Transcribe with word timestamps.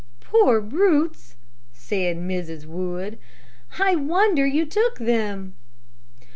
"Poor 0.19 0.59
brutes," 0.61 1.35
said 1.73 2.17
Mrs. 2.17 2.65
Wood. 2.65 3.19
"I 3.77 3.95
wonder 3.95 4.47
you 4.47 4.65
took 4.65 4.97
them." 4.97 5.53